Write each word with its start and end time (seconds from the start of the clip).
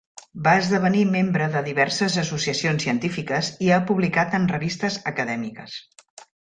Va 0.45 0.53
esdevenir 0.61 1.03
membre 1.15 1.49
de 1.57 1.61
diverses 1.67 2.17
associacions 2.23 2.87
científiques 2.89 3.53
i 3.69 3.73
ha 3.77 3.81
publicat 3.93 4.35
en 4.41 4.53
revistes 4.57 5.03
acadèmiques. 5.15 5.83